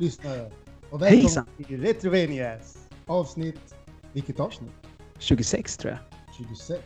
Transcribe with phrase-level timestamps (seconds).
[0.00, 0.50] Hejsan lyssnare!
[0.90, 1.44] Och Hejsan.
[1.44, 3.74] välkommen till Retrovenias avsnitt...
[4.12, 4.70] Vilket avsnitt?
[5.18, 5.98] 26 tror jag.
[6.48, 6.82] 26.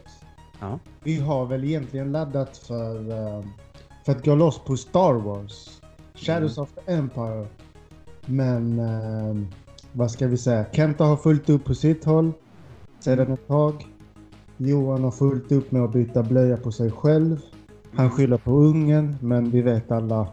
[0.60, 0.78] Ja.
[1.04, 3.44] Vi har väl egentligen laddat för, eh,
[4.04, 5.80] för att gå loss på Star Wars.
[6.14, 6.62] Shadows Mm.
[6.62, 7.46] of the Empire.
[8.26, 9.46] Men eh,
[9.92, 10.66] vad ska vi säga?
[10.72, 12.32] Kenta har fullt upp på sitt håll
[13.00, 13.86] sedan ett tag.
[14.56, 17.40] Johan har fullt upp med att byta blöja på sig själv.
[17.94, 20.28] Han skyller på ungen, men vi vet alla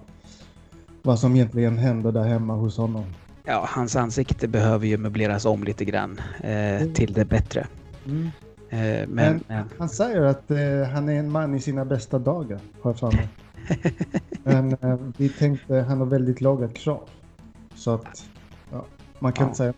[1.01, 3.03] vad som egentligen händer där hemma hos honom.
[3.43, 7.67] ja, hans ansikte behöver ju möbleras om lite grann eh, till det bättre.
[8.05, 8.29] Mm.
[8.69, 10.57] Eh, men, Men- men Han säger att eh,
[10.93, 13.27] han är en man i sina bästa dagar, har jag för mig.
[14.43, 17.09] Men eh, vi tänkte, han har väldigt låga krav.
[17.75, 18.25] Så att,
[18.71, 18.85] ja,
[19.19, 19.47] man kan Ja.
[19.47, 19.73] inte säga...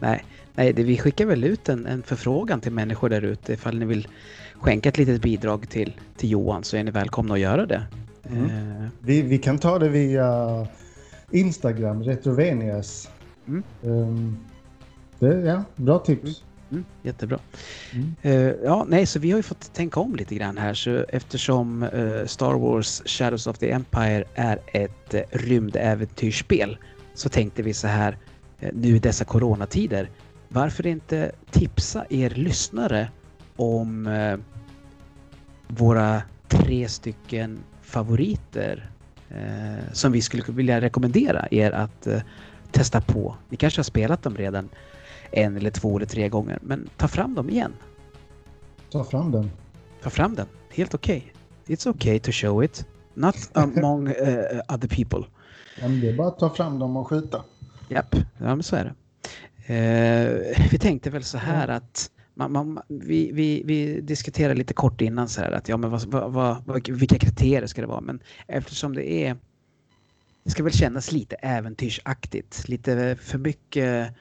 [0.00, 3.78] nej, nej det, vi skickar väl ut en, en förfrågan till människor där ute ifall
[3.78, 4.08] ni vill
[4.54, 7.82] skänka ett litet bidrag till, till Johan så är ni välkomna att göra det.
[8.30, 8.44] Mm.
[8.44, 10.66] Eh, Vi, vi kan ta det via
[11.30, 13.10] Instagram, Retrovenias.
[13.48, 13.62] Mm.
[13.82, 14.36] Ehm,
[15.18, 16.42] det, ja, bra tips.
[16.70, 17.38] Mm, jättebra.
[17.94, 18.14] Mm.
[18.22, 20.74] Eh, ja, nej, så vi har ju fått tänka om lite grann här.
[20.74, 26.78] Så eftersom eh, Star Wars Shadows of the Empire är ett uh, rymdäventyrsspel
[27.14, 28.18] så tänkte vi så här
[28.60, 30.10] eh, nu i dessa coronatider.
[30.48, 33.10] Varför inte tipsa er lyssnare
[33.56, 34.08] om
[35.68, 37.58] våra tre stycken
[37.88, 38.90] favoriter
[39.30, 42.20] eh, som vi skulle vilja rekommendera er att eh,
[42.70, 43.36] testa på.
[43.48, 44.68] Ni kanske har spelat dem redan
[45.30, 46.58] en eller två eller tre gånger.
[46.62, 47.72] Men ta fram dem igen.
[48.90, 49.50] Ta fram den.
[50.02, 50.46] Ta fram den.
[50.70, 51.32] Helt okej.
[51.66, 52.86] It's okay to show it.
[53.14, 55.24] Not among eh, other people.
[55.80, 57.44] Ja, men det är bara att ta fram dem och skjuta.
[57.88, 58.94] Japp, ja men så är det.
[59.74, 65.00] Eh, vi tänkte väl så här att man, man, vi, vi, vi diskuterade lite kort
[65.00, 68.00] innan så här att ja men vad, vad, vad, vilka kriterier ska det vara?
[68.00, 69.36] Men eftersom det är
[70.44, 72.68] det ska väl kännas lite äventyrsaktigt.
[72.68, 74.14] Lite för mycket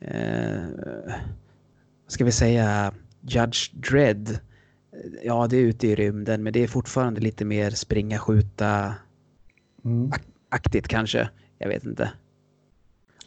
[0.00, 0.62] eh,
[2.06, 4.38] ska vi säga Judge Dredd.
[5.24, 8.94] Ja, det är ute i rymden men det är fortfarande lite mer springa, skjuta
[9.84, 10.10] Mm.
[10.48, 11.30] aktigt kanske.
[11.58, 12.12] Jag vet inte.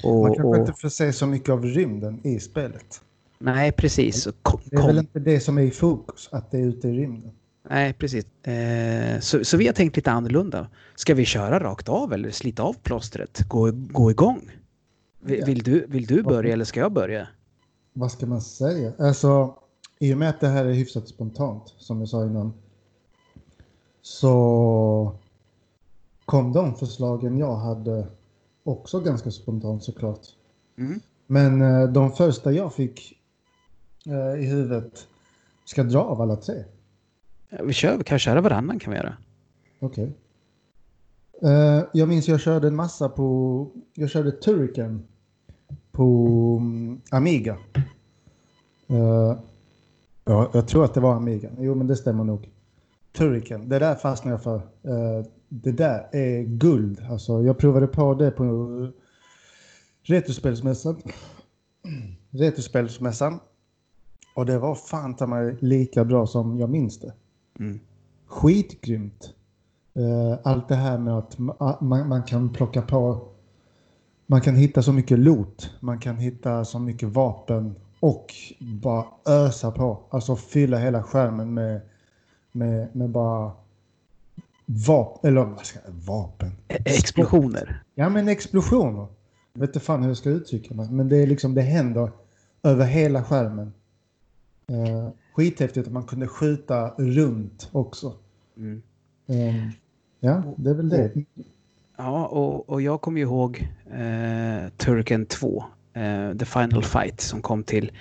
[0.03, 3.01] Och, Man kanske och, inte får se så mycket av rymden i spelet.
[3.43, 4.27] Nej, precis.
[4.41, 6.91] Kom, Det är väl inte det som är i fokus, att det är ute i
[6.91, 7.31] rymden.
[7.69, 8.25] nej, precis.
[8.47, 10.67] Eh, så, så vi har tänkt lite annorlunda.
[10.95, 13.41] Ska vi köra rakt av eller slita av plåstret?
[13.47, 14.51] Gå, gå igång?
[15.21, 15.45] Vill, Ja.
[15.45, 17.27] vill, du, vill du börja eller ska jag börja?
[17.93, 18.93] Vad ska man säga?
[18.99, 19.55] Alltså,
[19.99, 22.53] i och med att det här är hyfsat spontant, som jag sa innan,
[24.01, 25.15] så
[26.25, 28.07] kom de förslagen jag hade
[28.63, 30.21] också ganska spontant såklart.
[30.77, 30.99] Mm.
[31.27, 33.19] Men eh, de första jag fick
[34.39, 35.07] i huvudet
[35.65, 36.63] ska dra av alla tre.
[37.63, 39.17] Vi kör, vi kan köra varannan kan vi göra.
[39.79, 40.13] Okej.
[41.41, 45.07] Eh, jag minns jag körde en massa på, jag körde Turrican
[45.91, 47.57] på mm, Amiga.
[48.87, 49.37] Eh,
[50.25, 51.49] ja, jag tror att det var Amiga.
[51.59, 52.49] Jo, men det stämmer nog.
[53.11, 54.55] Turrican, det där fastnade jag för.
[54.55, 57.05] Eh, det där är guld.
[57.09, 58.87] Alltså, jag provade på det på
[60.03, 61.01] Retrospelsmässan.
[62.29, 63.39] Retrospelsmässan.
[64.33, 67.13] Och det var fan ta mig lika bra som jag minns det
[67.59, 67.79] Mm.
[68.27, 69.33] skitgrymt.
[69.95, 73.27] Eh, Allt det här med att ma- man, man kan plocka på,
[74.27, 79.71] man kan hitta så mycket loot, man kan hitta så mycket vapen och bara ösa
[79.71, 79.99] på.
[80.09, 81.81] Alltså fylla hela skärmen med,
[82.51, 83.51] med, med bara
[84.65, 86.51] vapen, eller vad ska jag, vapen?
[86.67, 87.83] E- Explosioner.
[87.95, 89.07] Ja men explosioner.
[89.53, 92.11] Jag vet inte fan hur jag ska uttrycka mig, men det är liksom, det händer
[92.63, 93.73] över hela skärmen.
[94.73, 98.13] Eh, skithäftigt att man kunde skjuta runt också.
[98.57, 98.81] Mm.
[99.27, 99.71] Ehm,
[100.19, 101.11] ja, det är väl det.
[101.97, 107.41] Ja, och, och jag kommer ju ihåg eh, Turken 2, eh, The Final Fight, som
[107.41, 107.91] kom till,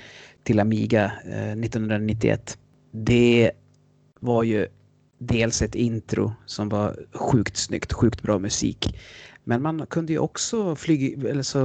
[0.43, 2.59] till Amiga eh, 1991.
[2.91, 3.51] Det
[4.21, 4.67] var ju
[5.19, 8.99] dels ett intro som var sjukt snyggt, sjukt bra musik.
[9.45, 11.65] Men man kunde ju också flyga, eller så,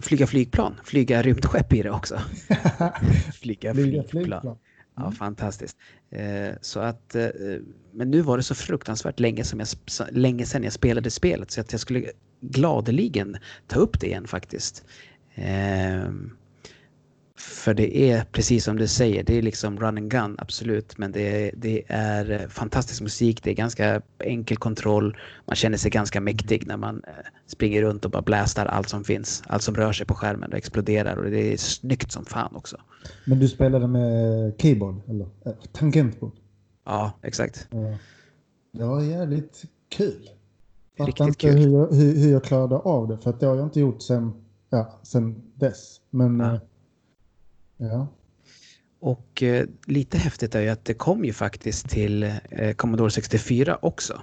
[0.00, 2.18] flyga flygplan, flyga rymdskepp i det också.
[3.34, 4.04] flyga Flyga flygplan.
[4.08, 4.58] flygplan.
[4.96, 5.12] Ja, Mm.
[5.12, 5.76] fantastiskt.
[6.10, 7.28] Eh, så att, eh,
[7.92, 9.68] men nu var det så fruktansvärt länge, som jag,
[10.10, 13.36] länge sedan jag spelade spelet så att jag skulle gladeligen
[13.66, 14.84] ta upp det igen faktiskt.
[15.34, 16.10] Eh,
[17.38, 20.98] för det är precis som du säger, det är liksom run and gun, absolut.
[20.98, 25.16] Men det, det är fantastisk musik, det är ganska enkel kontroll.
[25.46, 27.12] Man känner sig ganska mäktig när man eh,
[27.46, 29.42] springer runt och bara blastar allt som finns.
[29.46, 32.76] Allt som rör sig på skärmen och exploderar och det är snyggt som fan också.
[33.24, 36.32] Men du spelade med keyboard, eller äh, tangentbord?
[36.84, 37.68] Ja, exakt.
[37.70, 37.98] Ja.
[38.72, 40.28] Det var jävligt kul.
[40.98, 41.56] Fattar Riktigt inte kul.
[41.58, 44.02] hur jag, hur, hur jag klarade av det, för att det har jag inte gjort
[44.02, 44.32] sen,
[44.70, 46.00] ja, sen dess.
[46.10, 46.60] Men Ja
[47.76, 48.08] ja.
[49.00, 53.78] Och eh, lite häftigt är ju att det kom ju faktiskt till eh, Commodore 64
[53.82, 54.22] också.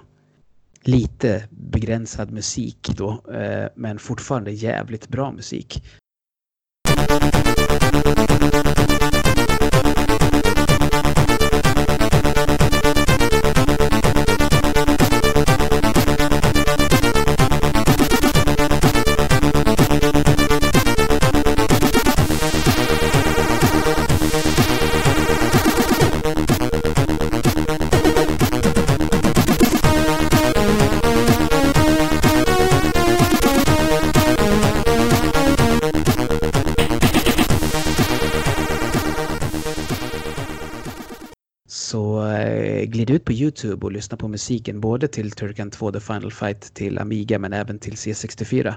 [0.82, 5.82] Lite begränsad musik då, eh, men fortfarande jävligt bra musik.
[42.86, 46.74] Glid ut på Youtube och lyssna på musiken både till Turrican 2 The Final Fight
[46.74, 48.74] till Amiga men även till C64.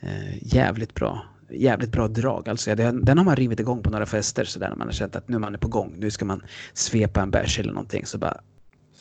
[0.00, 1.22] Eh, jävligt bra.
[1.50, 2.74] Jävligt bra drag alltså.
[2.74, 5.28] Den, den har man rivit igång på några fester sådär när man har känt att
[5.28, 5.94] nu man är på gång.
[5.98, 6.42] Nu ska man
[6.72, 8.40] svepa en bärs eller någonting så bara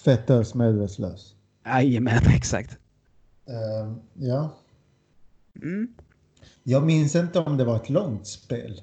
[0.03, 1.35] Fett ös medvetslös.
[1.65, 2.77] jajamän exakt.
[3.47, 4.57] Eh, ja.
[5.61, 5.87] Mm.
[6.63, 8.81] Jag minns inte om det var ett långt spel.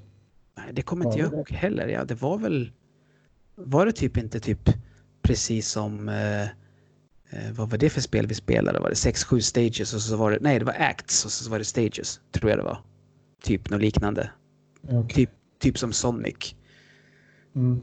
[0.56, 1.88] Nej, det kommer inte jag ihåg heller.
[1.88, 2.70] Ja, det var väl...
[3.54, 4.70] Var det typ inte typ
[5.24, 6.08] precis som...
[6.08, 6.42] Eh,
[7.30, 8.80] eh, vad var det för spel vi spelade?
[8.80, 10.38] Var det 6-7 stages och så var det...
[10.40, 12.20] Nej, det var acts och så var det stages.
[12.30, 12.78] Tror jag det var.
[13.42, 14.30] Typ något liknande.
[14.82, 15.08] Okej.
[15.08, 16.54] Typ, typ som Sonic.
[17.54, 17.80] Mm.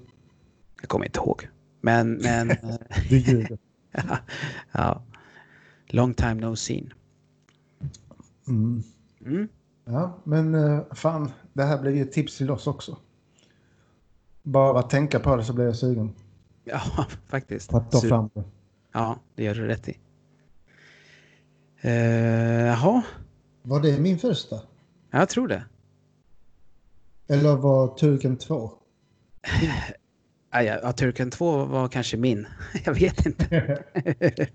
[0.82, 1.50] Jag kommer inte ihåg.
[1.82, 2.14] Men...
[2.14, 2.48] men
[3.10, 3.58] Du ljuger.
[4.72, 5.04] ja.
[5.88, 6.94] Long time no seen.
[8.48, 8.84] Mm.
[9.26, 9.48] Mm.
[9.86, 12.98] Ja, men eh, fan, det här blir ju ett tips till oss också.
[14.44, 16.16] Bara att tänka på det så blir jag sugen
[16.64, 16.82] Ja,
[17.28, 17.74] faktiskt.
[17.74, 18.44] att ta fram det.
[18.94, 19.98] Ja, det gör du rätt i.
[21.82, 21.92] Eh,
[22.66, 23.02] Jaha,
[23.62, 24.60] Var det min första?
[25.12, 25.64] jag tror det.
[27.28, 28.72] Eller var Turken 2?
[30.54, 32.48] Ah, ja, ja, Turken 2 var kanske min.
[32.86, 33.84] Jag vet inte.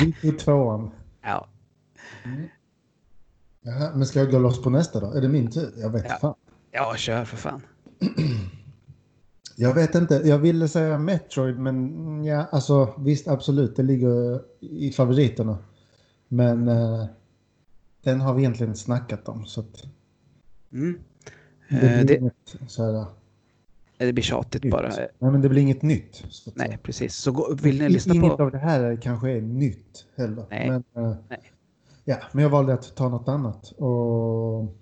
[0.00, 0.90] Vi tog tvåan.
[1.22, 1.48] Ja,
[3.62, 5.12] Jaha, men ska jag gå loss på nästa då?
[5.12, 5.72] Är det min tur?
[5.76, 6.16] Jag vet Ja.
[6.20, 6.34] fan.
[6.70, 7.62] ja kör för fan.
[9.60, 10.14] Jag vet inte.
[10.14, 15.58] Jag ville säga Metroid, men ja, alltså visst absolut, det ligger i favoriterna.
[16.28, 17.04] Men eh,
[18.02, 19.84] den har vi egentligen snackat om så att
[20.72, 20.98] Mm.
[21.68, 23.04] det Eh, blir det, inget så här,
[23.98, 24.72] det blir tjatigt nytt.
[24.72, 24.88] bara.
[24.88, 26.24] Nej, men det blir inget nytt.
[26.30, 27.14] Så Nej, precis.
[27.16, 28.42] Så gå, vill ni lyssna Inget på...
[28.42, 30.44] av det här kanske är nytt heller.
[30.50, 30.70] Nej.
[30.70, 31.52] Men, eh, Nej.
[32.04, 33.72] Ja, men jag valde att ta något annat.
[33.72, 34.74] Och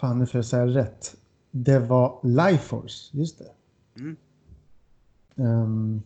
[0.00, 1.14] fan, nu får jag säga rätt.
[1.50, 3.44] Det var Lifeforce, just det.
[3.98, 4.16] Mm.
[5.36, 6.02] Ehm,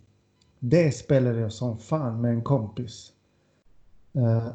[0.58, 3.12] det spelade jag som fan med en kompis.
[4.12, 4.48] Eh,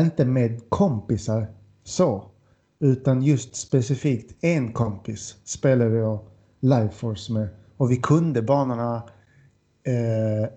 [0.00, 1.46] inte med kompisar
[1.84, 2.30] så,
[2.78, 6.20] utan just specifikt en kompis spelade jag
[6.60, 7.48] Lifeforce med.
[7.76, 9.02] Och vi kunde banorna
[9.82, 10.50] eh,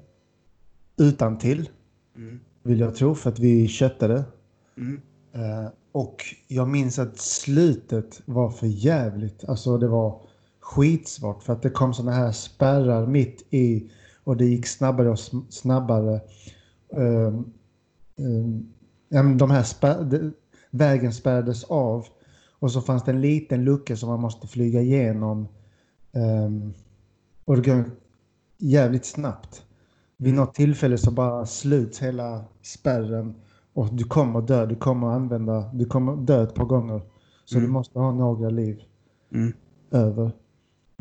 [0.97, 1.69] utan till
[2.15, 2.39] Mm.
[2.63, 4.23] vill jag tro, för att vi köttade.
[4.77, 5.01] Mm.
[5.33, 9.43] Eh, och jag minns att slutet var för jävligt.
[9.49, 10.21] Alltså det var
[10.61, 13.91] skitsvårt för att det kom såna här spärrar mitt i
[14.23, 16.21] och det gick snabbare och snabbare.
[16.89, 17.53] Um,
[18.17, 18.69] um,
[19.09, 20.31] ja, men de här spär-
[20.71, 22.05] vägen spärrades av
[22.59, 25.47] och så fanns det en liten lucka som man måste flyga igenom.
[26.11, 26.73] Um,
[27.45, 27.83] och det går
[28.57, 29.63] jävligt snabbt.
[30.17, 33.35] Vid något tillfälle så bara sluts hela spärren
[33.73, 34.65] och du kommer dö.
[34.65, 37.01] Du kommer använda, du kommer dö ett par gånger.
[37.45, 37.67] Så Mm.
[37.67, 38.81] du måste ha några liv
[39.31, 39.53] Mm.
[39.91, 40.31] över.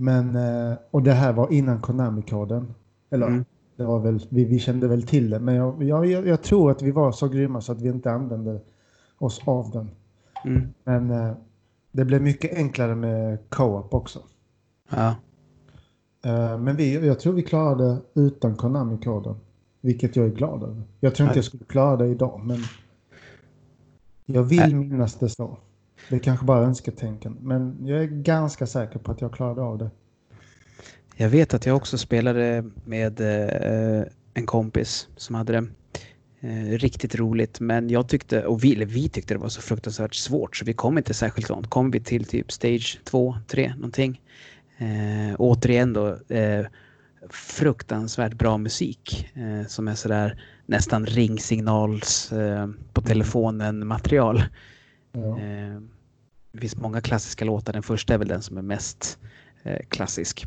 [0.00, 2.74] Men, eh, och det här var innan Konami-koden.
[3.10, 3.44] Eller Mm.
[3.76, 5.38] det var väl, vi, vi kände väl till det.
[5.38, 8.60] Men jag, jag, jag, tror att vi var så grymma så att vi inte använde
[9.18, 9.90] oss av den.
[10.44, 10.68] Mm.
[10.84, 11.32] Men eh,
[11.92, 14.18] det blev mycket enklare med co-op också.
[14.90, 15.14] Ja.
[16.24, 19.36] Eh, men vi, jag tror vi klarade utan Konami-koden.
[19.80, 20.82] Vilket jag är glad över.
[21.00, 22.58] Jag tror inte jag skulle klara det idag, men
[24.26, 25.58] jag vill minnas det så.
[26.08, 29.78] Det är kanske bara önsketänkande, men jag är ganska säker på att jag klarade av
[29.78, 29.90] det.
[31.16, 34.04] Jag vet att jag också spelade med eh,
[34.34, 35.66] en kompis som hade det
[36.40, 37.60] eh, riktigt roligt.
[37.60, 40.98] Men jag tyckte, och vi, vi tyckte det var så fruktansvärt svårt så vi kom
[40.98, 41.70] inte särskilt långt.
[41.70, 44.20] Kom vi till typ stage 2, 3 någonting.
[44.78, 46.66] Eh, återigen då eh,
[47.30, 54.42] fruktansvärt bra musik eh, som är sådär nästan ringsignals eh, på telefonen material.
[55.12, 55.38] Ja.
[55.40, 55.80] Eh,
[56.52, 57.72] Det finns många klassiska låtar.
[57.72, 59.18] Den första är väl den som är mest
[59.62, 60.46] eh, klassisk.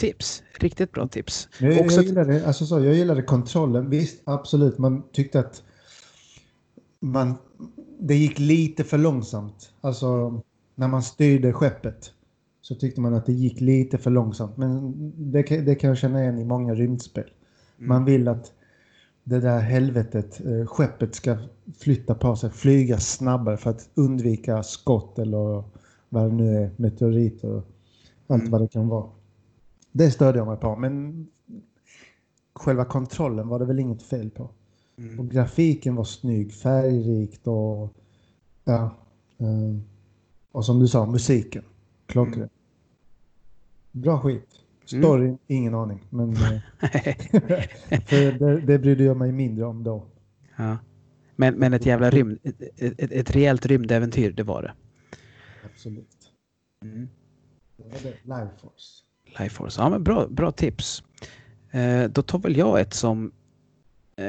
[0.00, 0.42] Tips.
[0.60, 1.48] Riktigt bra tips.
[1.60, 3.90] Jag, Också- jag, gillade, alltså så, jag gillade kontrollen.
[3.90, 4.78] Visst, absolut.
[4.78, 5.62] Man tyckte att
[7.00, 7.34] man,
[8.00, 9.72] det gick lite för långsamt.
[9.80, 10.40] Alltså
[10.74, 12.12] när man styrde skeppet
[12.62, 14.56] så tyckte man att det gick lite för långsamt.
[14.56, 14.92] Men
[15.32, 17.30] det, kan- det kan jag känna igen i många rymdspel.
[17.76, 18.52] Man vill att
[19.24, 21.36] det där helvetet, eh, skeppet ska
[21.78, 25.64] flytta på sig, flyga snabbare för att undvika skott eller
[26.08, 27.64] vad det nu är, meteoriter och
[28.26, 28.50] allt Mm.
[28.50, 29.06] vad det kan vara.
[29.92, 31.26] Det störde jag mig på, men
[32.54, 34.50] själva kontrollen var det väl inget fel på.
[34.98, 35.20] Mm.
[35.20, 37.94] Och grafiken var snygg, färgrikt och
[38.64, 38.96] ja.
[39.38, 39.76] eh,
[40.52, 41.64] Och som du sa, musiken.
[42.06, 42.36] Klockren.
[42.36, 42.48] Mm.
[43.92, 44.48] Bra skit.
[44.84, 46.06] Story, ingen aning.
[46.10, 46.38] Men eh,
[48.06, 50.06] för det, det brydde jag mig mindre om då.
[50.56, 50.78] ja.
[51.36, 52.38] men, men ett jävla rymd...
[52.42, 54.72] Ett, ett, ett rejält rymdäventyr, det var det.
[55.64, 56.32] Absolut.
[56.84, 57.08] Mm.
[57.76, 58.16] Det var det.
[58.24, 58.66] Life
[59.38, 59.80] Life Force.
[59.80, 61.02] Ja, men bra, bra tips.
[61.70, 63.32] Eh, då tar väl jag ett som
[64.16, 64.26] eh,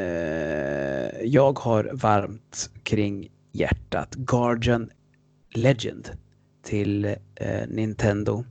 [1.24, 4.16] jag har varmt kring hjärtat.
[4.16, 4.90] Guardian
[5.56, 6.10] Legend
[6.64, 7.06] till
[7.36, 8.44] eh, Nintendo.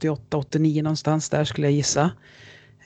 [0.00, 2.10] 88, 89 någonstans där skulle jag gissa.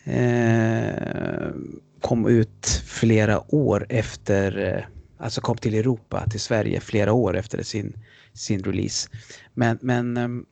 [0.04, 1.52] Eh,
[2.00, 4.85] kom ut flera år efter, eh,
[5.18, 7.92] alltså kom till Europa, till Sverige flera år efter sin,
[8.33, 9.11] sin release.
[9.54, 10.47] Men, men ehm,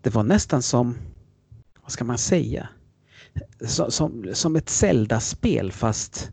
[0.00, 0.94] det var nästan som,
[1.82, 2.68] vad ska man säga,
[3.60, 6.30] som, som, som ett Zelda-spel fast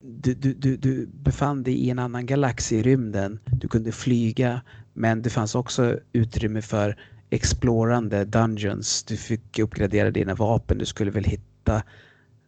[0.00, 3.38] du, du, du, du befann dig i en annan galax i rymden.
[3.44, 4.60] Du kunde flyga,
[4.92, 6.96] men det fanns också utrymme för
[7.30, 9.02] explorande dungeons.
[9.04, 10.78] Du fick uppgradera dina vapen.
[10.78, 11.76] Du skulle väl hitta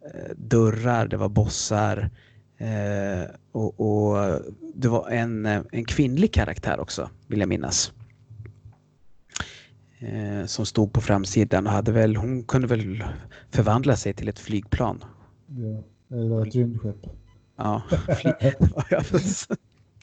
[0.05, 2.09] eh, dörrar, det var bossar.
[2.57, 4.39] Eh, och, och
[4.75, 7.91] det var en, eh, en kvinnlig karaktär också, vill jag minnas.
[9.99, 13.03] Eh, som stod på framsidan och hade väl, hon kunde väl
[13.51, 15.03] förvandla sig till ett flygplan.
[15.47, 15.83] Ja.
[16.17, 17.05] Eller ett rymdskepp.
[17.55, 17.81] Ja,
[18.21, 19.57] fly-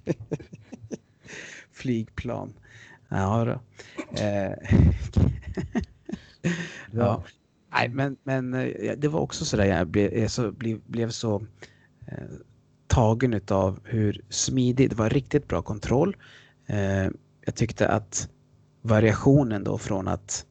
[1.72, 2.52] flygplan.
[3.08, 3.60] Ja, då.
[4.22, 4.52] Eh,
[6.92, 7.24] ja.
[7.72, 11.46] Nej, men, men eh, det var också sådär jag blev så, blev, blev så
[12.06, 12.24] eh,
[12.86, 16.16] tagen av hur smidig, det var riktigt bra kontroll.
[16.66, 17.08] Eh,
[17.44, 18.28] jag tyckte att
[18.82, 20.46] variationen då från att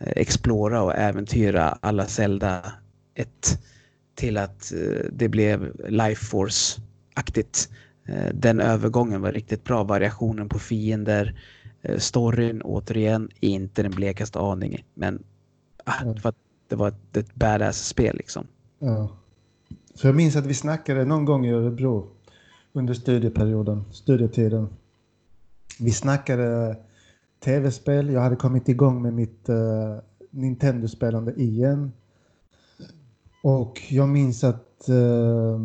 [0.00, 2.72] eh, explora och äventyra alla Zelda
[3.14, 3.28] 1
[4.14, 7.68] till att eh, det blev Life Force-aktigt.
[8.08, 9.84] Eh, Den övergången var riktigt bra.
[9.84, 11.40] Variationen på fiender,
[11.98, 14.84] storyn återigen, inte den blekaste aning.
[14.94, 15.22] Men
[16.02, 16.16] Mm.
[16.16, 16.36] för att
[16.68, 18.46] det var ett, ett badass-spel liksom.
[18.78, 19.08] Ja.
[19.96, 22.06] För jag minns att vi snackade någon gång i Örebro
[22.72, 24.68] under studieperioden, studietiden.
[25.80, 26.76] Vi snackade
[27.44, 28.10] tv-spel.
[28.10, 29.98] Jag hade kommit igång med mitt uh,
[30.30, 31.92] Nintendo-spelande igen.
[33.42, 35.58] Och jag minns att uh,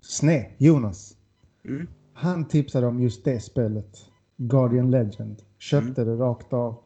[0.00, 1.16] Sne, Jonas,
[1.64, 1.86] Mm.
[2.24, 4.10] Han tipsade om just det spelet.
[4.36, 5.42] Guardian Legend.
[5.58, 6.76] Köpte det rakt av.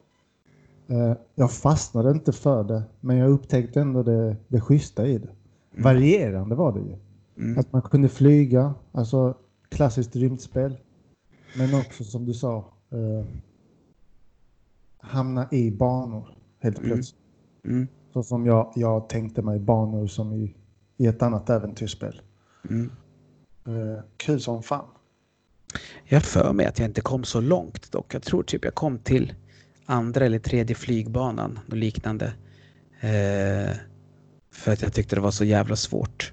[0.87, 5.29] Eh, jag fastnade inte för det, men jag upptäckte ändå det, det schyssta i det.
[5.83, 6.97] Varierande var det ju.
[7.37, 7.59] Mm.
[7.59, 9.35] Att man kunde flyga, alltså
[9.69, 10.77] klassiskt rymdspel.
[11.59, 12.57] Men också som du sa,
[12.91, 13.27] eh,
[14.99, 16.29] hamna i banor
[16.59, 16.91] helt Mm.
[16.91, 17.21] plötsligt.
[17.65, 17.87] Mm.
[18.13, 20.55] Så som jag, jag tänkte mig banor som i,
[20.97, 22.21] i ett annat äventyrsspel.
[22.71, 22.91] Mm.
[23.67, 24.85] Eh, kul som fan.
[26.05, 28.15] Jag för mig att jag inte kom så långt dock.
[28.15, 29.35] Jag tror typ jag kom till
[29.87, 32.27] andra eller tredje flygbanan och liknande.
[33.01, 33.77] Eh,
[34.53, 36.33] för att jag tyckte det var så jävla svårt.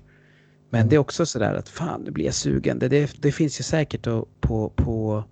[0.69, 0.89] Men Mm.
[0.89, 2.79] det är också sådär att fan nu blir jag sugen.
[2.79, 4.03] Det, det, det finns ju säkert
[4.41, 5.23] på, på,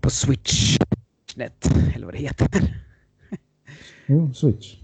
[0.00, 2.82] på Switchnet eller vad det heter.
[4.06, 4.76] Jo, Switch.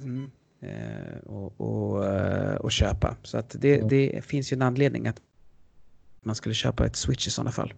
[0.00, 0.30] Mm.
[0.62, 3.16] Eh, och, och, eh, och köpa.
[3.22, 5.20] Så att det, det finns ju en anledning att
[6.22, 7.72] man skulle köpa ett Switch i sådana fall.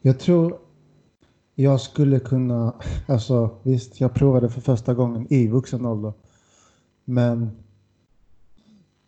[0.00, 0.58] Jag tror
[1.54, 2.74] jag skulle kunna,
[3.08, 6.12] alltså visst, jag provade för första gången i vuxen ålder.
[7.04, 7.50] Men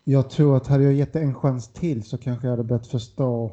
[0.05, 2.87] jag tror att hade jag gett det en chans till så kanske jag hade börjat
[2.87, 3.53] förstå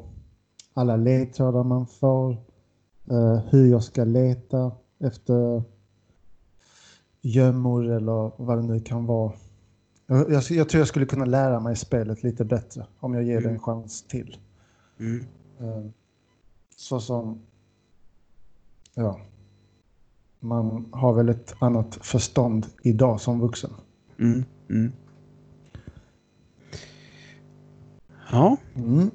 [0.74, 2.32] alla ledtrådar man får.
[3.10, 5.62] eh, hur jag ska leta efter
[7.22, 9.32] gömmor eller vad det nu kan vara.
[10.06, 13.40] Jag, jag, jag tror jag skulle kunna lära mig spelet lite bättre om jag ger
[13.40, 13.60] det en Mm.
[13.62, 14.36] chans till.
[15.00, 15.26] Mm.
[15.60, 15.84] Eh,
[16.76, 17.42] Så som...
[18.94, 19.20] Ja.
[20.40, 23.70] Man har väl ett annat förstånd idag som vuxen.
[24.18, 24.44] Mm.
[24.70, 24.92] Mm.
[28.32, 29.10] Ja, Mm.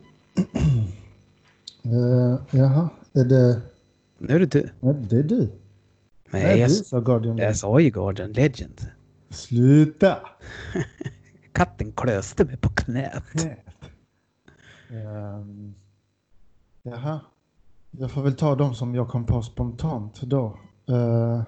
[1.83, 3.61] Eh, jaha, är det...
[4.17, 4.69] nu är det du.
[4.79, 5.37] Nej, det är du.
[6.31, 7.37] Nej, Nej, jag, du sa Guardian.
[7.37, 8.81] jag sa ju Guardian Legend.
[9.29, 10.17] Sluta!
[11.51, 13.23] Katten klöste mig på knät.
[14.89, 15.75] Um,
[16.83, 17.19] jaha.
[17.91, 20.59] Jag får väl ta de som jag kom på spontant då.
[20.89, 21.41] Eh,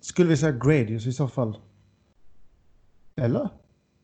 [0.00, 1.58] skulle vi säga Gradius i så fall?
[3.16, 3.48] Eller?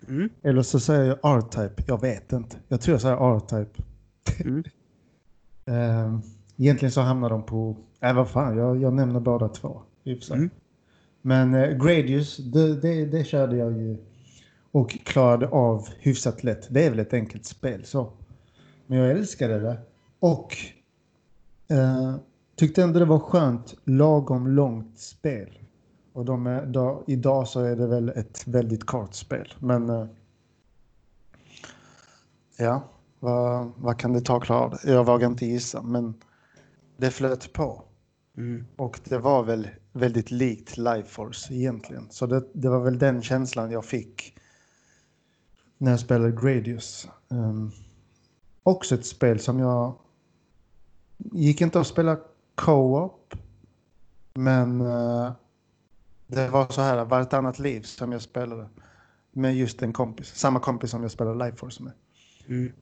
[0.09, 0.29] Mm.
[0.43, 1.83] Eller så säger jag R-Type.
[1.87, 2.57] Jag vet inte.
[2.69, 3.83] Jag tror jag säger R-Type.
[4.45, 4.65] Mm.
[5.67, 6.23] Ehm,
[6.57, 7.77] egentligen så hamnar de på...
[8.01, 8.57] Nej, vad fan.
[8.57, 9.83] Jag, jag nämner båda två.
[10.05, 10.21] I.
[10.33, 10.51] Mm.
[11.23, 13.97] Men eh, Gradius, det, det, det körde jag ju
[14.73, 16.67] och klarade av hyfsat lätt.
[16.71, 18.13] Det är väl ett enkelt spel så.
[18.89, 19.79] Men jag älskade det.
[20.19, 20.57] Och
[21.69, 22.17] eh,
[22.57, 25.59] tyckte ändå det var skönt, lagom långt spel.
[26.13, 29.55] Och de är, då, idag så är det väl ett väldigt kort spel.
[29.59, 30.07] Men eh,
[32.57, 32.89] ja,
[33.21, 34.91] vad, vad kan det ta det?
[34.93, 36.15] Jag vågar inte gissa, men
[36.97, 37.85] det flöt på.
[38.37, 38.67] Mm.
[38.77, 42.07] Och det var väl väldigt likt Life Force egentligen.
[42.11, 44.35] Så det, det var väl den känslan jag fick
[45.79, 47.09] när jag spelade Gradius.
[47.29, 47.73] Um,
[48.63, 49.95] också ett spel som jag
[51.17, 52.19] gick inte att spela
[52.55, 53.35] co-op.
[54.35, 55.33] Men eh,
[56.27, 58.69] det var så här vartannat liv som jag spelade
[59.33, 60.35] med just en kompis.
[60.35, 61.93] Samma kompis som jag spelade Life Force med.
[62.49, 62.73] Mm.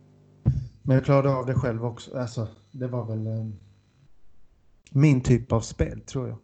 [0.82, 2.18] Men jag klarade av det själv också.
[2.18, 3.46] Alltså, det var väl eh,
[4.90, 6.38] min typ av spel tror jag.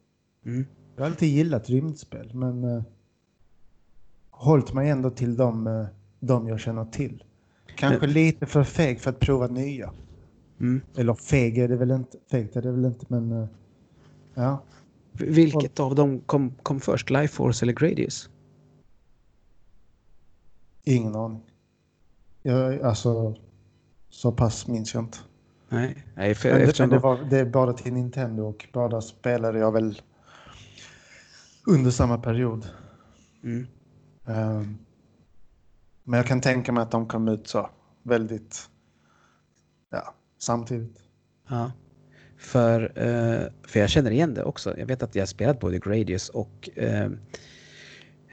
[0.44, 0.66] Mm.
[0.96, 2.82] Jag har alltid gillat rymdspel men eh,
[4.30, 5.86] hållit mig ändå till de, eh,
[6.20, 7.24] de jag känner till.
[7.76, 9.92] Kanske lite för feg för att prova nya.
[10.60, 10.80] Mm.
[10.96, 13.48] Eller feg är det väl inte, fegt är det väl inte men eh,
[14.34, 14.62] ja.
[15.12, 17.10] Vilket av dem kom, kom först?
[17.10, 18.30] Life Force eller Gradius?
[20.84, 21.42] Ingen aning.
[22.42, 23.36] Jag, alltså,
[24.10, 25.18] så pass minns jag inte.
[25.68, 29.00] Nej, Nej för, Men eftersom det, de- var, det är bara till Nintendo och båda
[29.00, 30.02] spelade jag väl
[31.66, 32.68] under samma period.
[33.44, 33.66] Mm.
[34.26, 34.78] Ehm,
[36.04, 37.70] men jag kan tänka mig att de kom ut så
[38.02, 38.68] väldigt
[39.90, 40.98] ja, samtidigt.
[41.48, 41.72] Ja.
[42.36, 44.78] För, eh, för jag känner igen det också.
[44.78, 47.10] Jag vet att jag har spelat både Gradius och eh,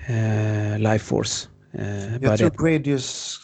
[0.08, 1.50] eh, Life Force.
[1.72, 3.36] Eh, Jag tror det- Gradius...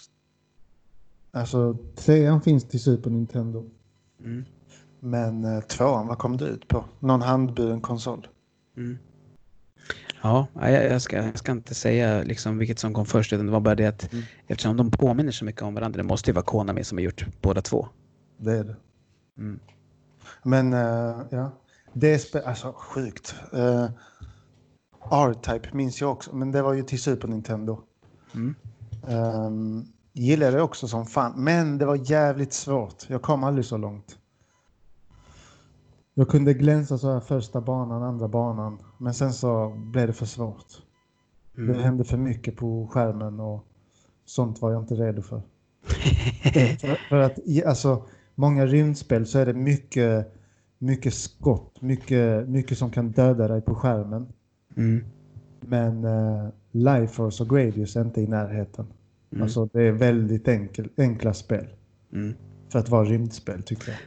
[1.32, 3.70] Alltså, trean finns till Super Nintendo.
[4.20, 4.46] Mm.
[5.00, 6.86] Men eh, tvåan, vad kom det ut på?
[7.00, 8.28] Någon handburen konsol?
[8.78, 8.98] Mm.
[10.26, 13.60] Ja, jag, ska, jag ska inte säga liksom vilket som kom först, utan det var
[13.60, 14.26] bara det att Mm.
[14.48, 17.26] eftersom de påminner så mycket om varandra, det måste ju vara Konami som har gjort
[17.42, 17.88] båda två.
[18.38, 18.76] Det är det.
[19.38, 19.60] Mm.
[20.44, 21.52] Men eh, ja,
[21.94, 23.36] det är alltså sjukt.
[23.54, 23.90] Uh,
[25.12, 27.82] R-Type minns jag också, men det var ju till Super Nintendo.
[28.36, 28.56] Mm.
[29.08, 33.10] Um, gillade det också som fan, men det var jävligt svårt.
[33.10, 34.18] Jag kom aldrig så långt.
[36.18, 40.26] Jag kunde glänsa så här första banan, andra banan, men sen så blev det för
[40.26, 40.66] svårt.
[41.56, 41.80] Det Mm.
[41.80, 43.66] hände för mycket på skärmen och
[44.26, 45.42] sånt var jag inte redo för.
[46.80, 48.04] för, för att i- alltså,
[48.36, 50.34] många rymdspel så är det mycket,
[50.78, 54.28] mycket skott, mycket, mycket som kan döda dig på skärmen.
[54.78, 55.04] Mm.
[55.62, 58.86] Men uh, Life Force och Gradius är inte i närheten.
[59.32, 59.44] Mm.
[59.44, 61.68] Alltså det är väldigt enkel, enkla spel.
[62.14, 62.34] Mm.
[62.70, 64.00] För att vara rymdspel tycker jag.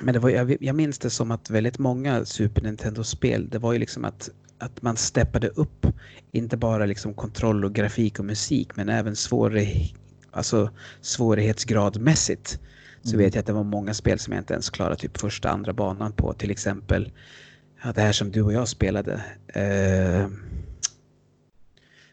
[0.00, 3.72] Men det var, jag, jag minns det som att väldigt många Super Nintendo-spel, det var
[3.72, 5.86] ju liksom att, att man steppade upp,
[6.32, 9.94] inte bara liksom kontroll och grafik och musik, men även svårighe,
[10.30, 12.58] alltså svårighetsgradmässigt.
[13.02, 13.24] Så Mm.
[13.24, 15.72] vet jag att det var många spel som jag inte ens klarade typ första, andra
[15.72, 16.32] banan på.
[16.32, 17.12] Till exempel
[17.84, 19.24] ja, det här som du och jag spelade.
[19.46, 20.28] Eh,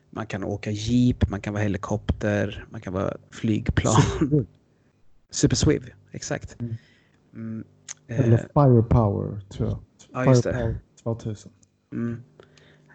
[0.10, 4.02] man kan åka jeep, man kan vara helikopter, man kan vara flygplan.
[5.32, 6.60] Super Swiv, exakt.
[6.60, 6.76] Mm.
[7.34, 7.64] Mm,
[8.08, 9.80] Eller eh, Firepower tror jag.
[10.14, 10.54] Ja, just det.
[10.54, 11.52] Firepower 2000.
[11.94, 12.22] mm.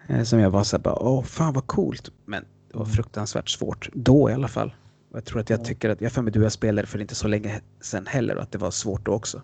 [0.07, 2.11] Eh, Som jag var så här bara, åh fan vad coolt.
[2.25, 2.93] Men det var Mm.
[2.95, 3.89] fruktansvärt svårt.
[3.93, 4.73] Då i alla fall.
[5.11, 5.63] Och jag tror att jag Ja.
[5.63, 8.43] tycker att, jag för mig du jag spelade för inte så länge sedan heller och
[8.43, 9.41] att det var svårt då också.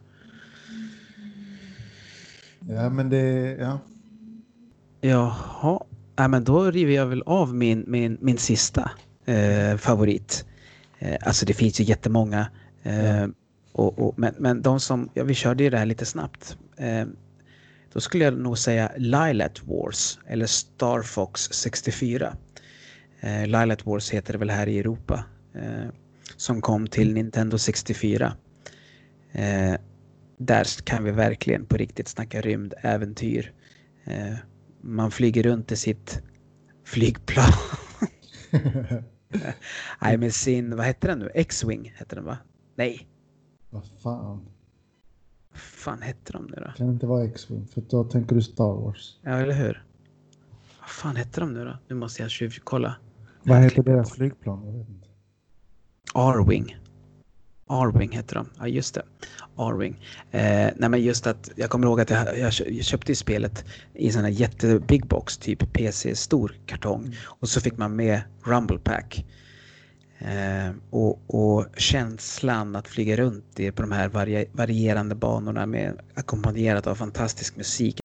[2.70, 3.22] Ja men det,
[3.60, 3.80] ja.
[5.02, 5.80] Jaha,
[6.18, 8.92] Nej, men då river jag väl av min, min, min sista
[9.26, 10.46] eh, favorit.
[11.00, 12.48] Eh, alltså det finns ju jättemånga.
[12.84, 13.28] Eh, Ja.
[13.72, 16.58] Och, och, men, men de som, ja vi körde ju det här lite snabbt.
[16.78, 17.06] Eh,
[17.94, 22.36] då skulle jag nog säga Lilat Wars eller Star Fox 64.
[23.20, 25.24] Eh, Lilat Wars heter det väl här i Europa.
[25.56, 25.90] Eh,
[26.38, 28.34] som kom till Nintendo 64.
[29.32, 29.74] Eh,
[30.38, 33.54] där kan vi verkligen på riktigt snacka rymdäventyr.
[34.04, 34.36] Eh,
[34.82, 36.22] man flyger runt i sitt
[36.86, 37.52] flygplan.
[40.02, 41.32] Nej, med sin, vad heter den nu?
[41.34, 42.38] X-Wing heter den va?
[42.76, 43.08] Nej.
[43.72, 44.46] Vad fan.
[45.52, 46.72] Vad fan hette de nu då?
[46.78, 47.68] Kan det inte vara X-Wing?
[47.68, 49.20] För då tänker du Star Wars.
[49.22, 49.86] Ja, eller hur?
[50.80, 51.78] Vad fan hette de nu då?
[51.88, 52.96] Nu måste jag tjuvkolla.
[53.44, 54.66] Vad heter deras flygplan?
[54.66, 55.08] Jag vet inte.
[56.16, 56.78] R-Wing.
[57.70, 58.50] R-Wing heter de.
[58.60, 59.04] Ja, just det.
[59.58, 60.00] R-Wing.
[60.32, 62.54] Eh, nej, men just att jag kommer ihåg att jag, jag
[62.86, 67.02] köpte spelet i en sån här jättebig box, typ PC-stor kartong.
[67.02, 67.14] Mm.
[67.26, 69.26] Och så fick man med Rumble Pack.
[70.26, 74.10] Eh, och, och, känslan att flyga runt i, på de här
[74.54, 78.01] varierande banorna med ackompanjerat av fantastisk musik.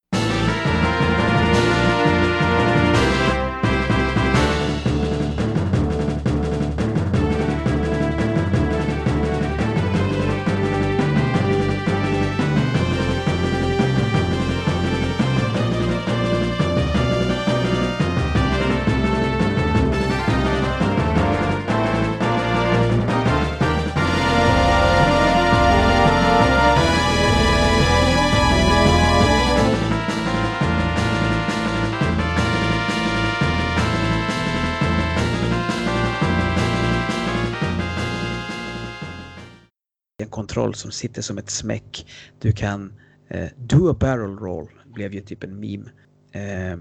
[40.56, 42.06] Kontroll som sitter som ett smäck.
[42.38, 42.92] Du kan
[43.28, 45.90] eh, do a barrel roll, blev ju typ en meme.
[46.32, 46.78] Eh,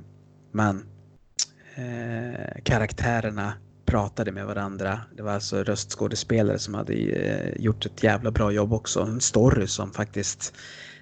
[0.52, 0.86] man,
[1.76, 3.54] eh, karaktärerna
[3.86, 5.02] pratade med varandra.
[5.16, 9.02] Det var alltså röstskådespelare som hade eh, gjort ett jävla bra jobb också.
[9.02, 10.54] En story som faktiskt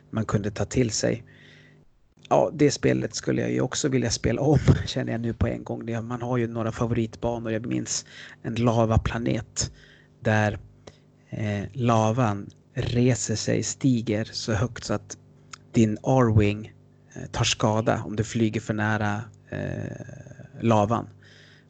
[0.10, 1.24] man kunde ta till sig.
[2.30, 5.64] Ja, det spelet skulle jag ju också vilja spela om känner jag nu på en
[5.64, 6.08] gång.
[6.08, 7.52] Man har ju några favoritbanor.
[7.52, 8.06] Jag minns
[8.44, 9.72] en lavaplanet
[10.22, 10.60] där
[11.30, 15.18] eh, lavan reser sig, stiger så högt så att
[15.72, 16.74] din R-wing
[17.16, 21.10] eh, tar skada om du flyger för nära eh, lavan.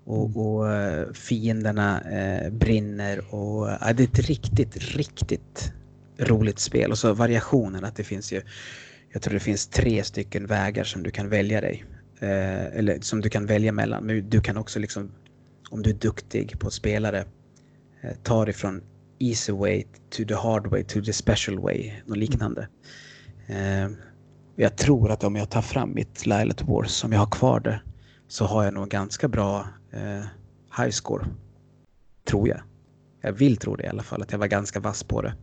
[0.05, 0.37] Och, mm.
[0.37, 5.73] och eh, fienderna eh, brinner och ja, det är ett riktigt, riktigt
[6.17, 6.91] roligt spel.
[6.91, 8.41] Och så variationen att det finns ju,
[9.11, 11.85] jag tror det finns tre stycken vägar som du kan välja dig.
[12.19, 14.03] Eh, eller som du kan välja mellan.
[14.03, 15.11] Men du kan också liksom,
[15.69, 17.25] om du är duktig på spelare,
[18.01, 18.81] eh, ta dig från
[19.29, 22.67] easy way to the hard way to the special way, något liknande.
[23.47, 23.89] Eh,
[24.55, 27.81] jag tror att om jag tar fram mitt Lilat Wars, om jag har kvar det,
[28.27, 30.25] så har jag nog ganska bra eh,
[30.77, 31.25] high score.
[32.27, 32.61] Tror jag.
[33.21, 35.33] Jag vill tro det i alla fall, att jag var ganska vass på det.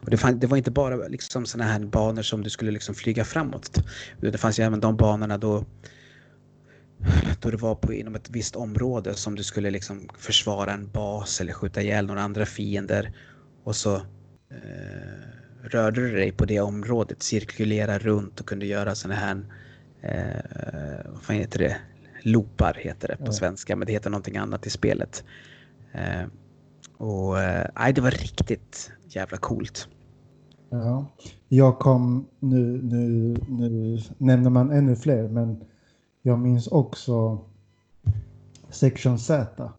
[0.00, 2.94] Och det, fann, det var inte bara liksom sådana här banor som du skulle liksom
[2.94, 3.84] flyga framåt.
[4.20, 5.64] Det fanns ju även de banorna då
[7.40, 11.40] då det var på, inom ett visst område som du skulle liksom försvara en bas
[11.40, 13.12] eller skjuta ihjäl några andra fiender
[13.64, 14.02] och så eh,
[15.62, 19.44] rörde du dig på det området, cirkulera runt och kunde göra sådana här,
[20.00, 21.76] eh, vad fan heter det,
[22.22, 23.32] loopar heter det på mm.
[23.32, 25.24] svenska, men det heter någonting annat i spelet.
[25.92, 26.26] Eh,
[26.96, 29.88] och eh, det var riktigt jävla coolt.
[30.70, 31.06] Ja,
[31.48, 35.64] jag kom, nu, nu, nu nämner man ännu fler, men
[36.22, 37.38] jag minns också
[38.70, 39.70] Section Z.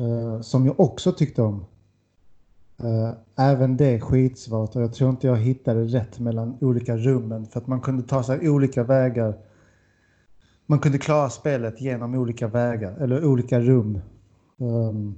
[0.00, 1.64] Uh, som jag också tyckte om.
[2.84, 7.60] Uh, även det skitsvårt och jag tror inte jag hittade rätt mellan olika rummen för
[7.60, 9.34] att man kunde ta sig olika vägar.
[10.66, 14.00] Man kunde klara spelet genom olika vägar eller olika rum.
[14.56, 15.14] Um,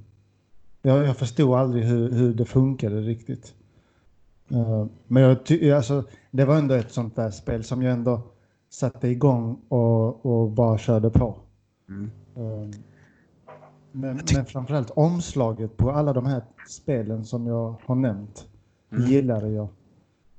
[0.82, 3.54] jag, jag förstod aldrig hur, hur det funkade riktigt.
[4.52, 8.22] Uh, men jag, alltså, det var ändå ett sånt där spel som jag ändå
[8.74, 11.36] satte igång och, och bara körde på.
[11.88, 12.10] Mm.
[12.34, 12.72] Um,
[13.92, 18.46] men, men framförallt omslaget på alla de här spelen som jag har nämnt
[18.92, 19.06] mm.
[19.06, 19.68] gillade jag.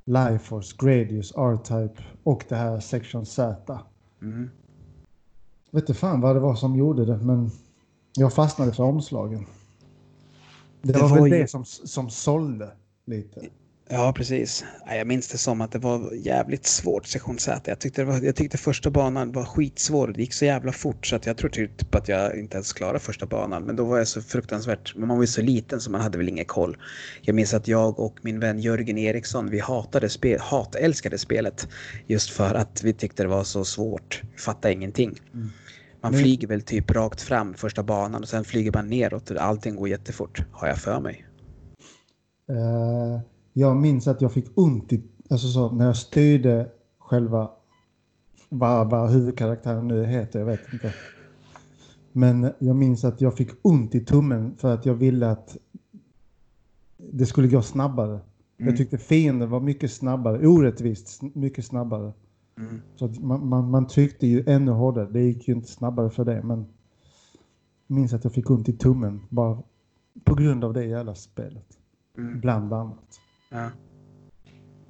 [0.05, 3.79] Lifeforce, Gradius, R-Type och det här Section Z.
[4.21, 4.49] Mm.
[5.71, 7.51] Vet inte fan vad det var som gjorde det, men
[8.15, 9.45] jag fastnade för omslagen.
[10.81, 11.37] Det, det var, var väl ju...
[11.37, 12.71] det som, som sålde
[13.05, 13.41] lite.
[13.89, 14.65] Ja, precis.
[14.87, 17.61] Jag minns det som att det var jävligt svårt sektion Z.
[17.65, 20.07] Jag tyckte, var, jag tyckte första banan var skitsvår.
[20.07, 22.99] Det gick så jävla fort så att jag tror typ att jag inte ens klarade
[22.99, 23.63] första banan.
[23.63, 26.17] Men då var jag så fruktansvärt, men man var ju så liten så man hade
[26.17, 26.77] väl ingen koll.
[27.21, 31.67] Jag minns att jag och min vän Jörgen Eriksson, vi hatade spel, hat, älskade spelet.
[32.07, 34.21] Just för att vi tyckte det var så svårt.
[34.37, 35.19] Fattade ingenting.
[35.33, 35.49] Mm.
[36.01, 36.21] Man men...
[36.21, 39.31] flyger väl typ rakt fram första banan och sen flyger man neråt.
[39.31, 41.25] Allting går jättefort, har jag för mig.
[42.49, 43.19] Uh
[43.57, 47.49] jag minns att jag fick ont i, alltså så, när jag styrde själva
[48.49, 50.93] vad, vad huvudkaraktären nu heter, jag vet inte.
[52.11, 55.57] Men jag minns att jag fick ont i tummen för att jag ville att
[56.97, 58.11] det skulle gå snabbare.
[58.11, 58.23] Mm.
[58.57, 62.13] Jag tyckte fienden var mycket snabbare, orättvist mycket snabbare.
[62.57, 62.81] Mm.
[62.95, 65.09] Så man, man, man, tryckte ju ännu hårdare.
[65.11, 66.65] Det gick ju inte snabbare för det, men
[67.87, 69.57] jag minns att jag fick ont i tummen bara
[70.23, 71.77] på grund av det jävla spelet.
[72.17, 72.41] Mm.
[72.41, 73.19] Bland annat.
[73.55, 73.71] Ja.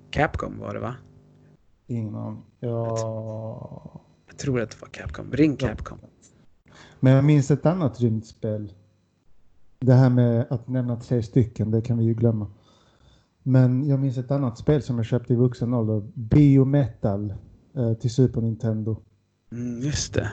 [0.09, 0.95] Capcom var det va?
[1.87, 2.43] Ingen aning.
[2.59, 4.01] Ja...
[4.27, 5.31] Jag tror att det var Capcom.
[5.31, 5.97] Ring Capcom.
[6.99, 8.73] Men jag minns ett annat rymdspel.
[9.79, 12.47] Det här med att nämna tre stycken, det kan vi ju glömma.
[13.43, 16.03] Men jag minns ett annat spel som jag köpte i vuxen ålder.
[16.13, 17.33] Biometal
[17.75, 18.97] eh, till Super Nintendo.
[19.51, 20.31] Mm, just det.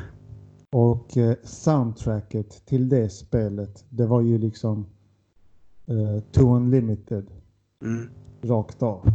[0.71, 4.87] Och eh, soundtracket till det spelet, det var ju liksom
[5.87, 7.31] eh, To Unlimited.
[7.83, 8.09] Mm.
[8.45, 9.11] Rakt av.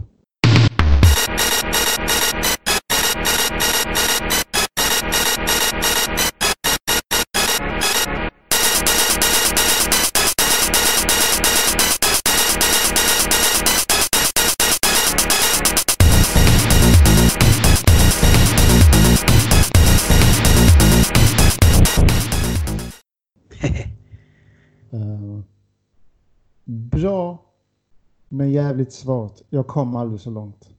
[28.38, 29.42] men jävligt svårt.
[29.50, 30.70] Jag kom aldrig så långt.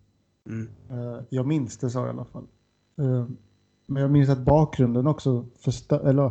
[0.46, 0.68] Mm.
[0.90, 2.46] Uh, jag minns det så i alla fall.
[3.00, 3.26] Uh,
[3.86, 6.08] men jag minns att bakgrunden också förstör...
[6.08, 6.30] Eller,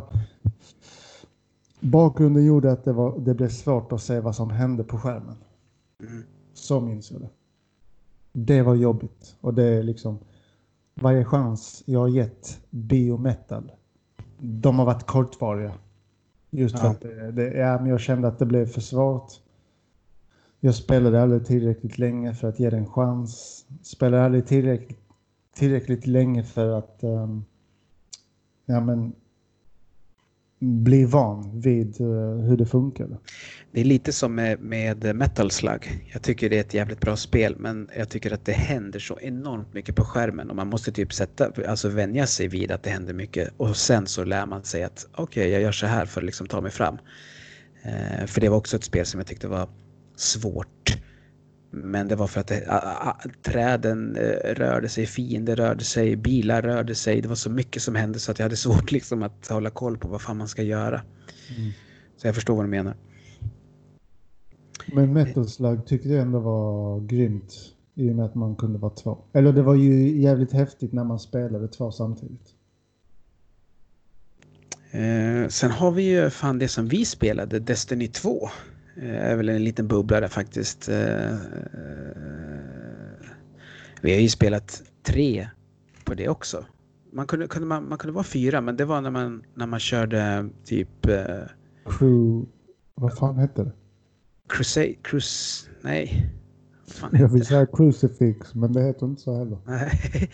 [1.80, 5.36] bakgrunden gjorde att det, var, det blev svårt att se vad som hände på skärmen.
[6.00, 6.22] Mm.
[6.54, 7.30] Så minns jag det.
[8.32, 9.36] Det var jobbigt.
[9.40, 10.18] Och det är liksom...
[10.94, 13.72] Varje chans jag har gett biometal,
[14.38, 15.72] de har varit kortvariga.
[16.50, 16.90] Just för ja.
[16.90, 19.32] att det, det, ja, men jag kände att det blev för svårt.
[20.60, 23.64] Jag spelade aldrig tillräckligt länge för att ge det en chans.
[23.82, 24.98] Spelade aldrig tillräckligt,
[25.54, 27.44] tillräckligt länge för att um,
[28.66, 29.12] ja, men,
[30.60, 33.18] bli van vid uh, hur det funkar.
[33.72, 36.06] Det är lite som med, med Metal Slug.
[36.12, 39.18] Jag tycker det är ett jävligt bra spel men jag tycker att det händer så
[39.20, 42.90] enormt mycket på skärmen och man måste typ sätta, alltså vänja sig vid att det
[42.90, 46.06] händer mycket och sen så lär man sig att okej okay, jag gör så här
[46.06, 46.94] för att liksom ta mig fram.
[47.86, 49.68] Uh, för det var också ett spel som jag tyckte var
[50.18, 50.98] svårt.
[51.70, 56.16] Men det var för att det, a, a, träden eh, rörde sig, fiender rörde sig,
[56.16, 57.20] bilar rörde sig.
[57.20, 59.98] Det var så mycket som hände så att jag hade svårt liksom att hålla koll
[59.98, 61.02] på vad fan man ska göra.
[61.56, 61.72] Mm.
[62.16, 62.96] Så jag förstår vad du menar.
[64.92, 67.54] Men Metal Slug tyckte jag ändå var grymt
[67.94, 69.18] i och med att man kunde vara två.
[69.32, 72.54] Eller det var ju jävligt häftigt när man spelade två samtidigt.
[74.90, 78.48] Eh, sen har vi ju fan det som vi spelade, Destiny 2.
[79.02, 80.88] Eh, är väl en liten bubblare faktiskt.
[80.88, 81.38] Eh, eh,
[84.02, 85.48] vi har ju spelat tre
[86.04, 86.64] på det också.
[87.12, 89.80] Man kunde, kunde, man, man kunde vara fyra, men det var när man, när man
[89.80, 91.06] körde typ...
[91.84, 92.46] Crew...
[92.94, 93.72] Vad fan hette det?
[94.48, 94.94] Crusade...
[95.02, 95.68] Crus...
[95.82, 96.30] Nej.
[97.12, 99.58] Jag vill säga Crucifix, men det heter inte så heller.